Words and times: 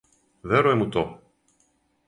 Верујем 0.53 0.81
у 0.87 0.89
то! 0.97 1.05